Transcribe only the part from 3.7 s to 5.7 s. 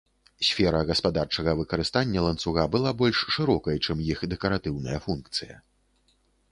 чым іх дэкаратыўная функцыя.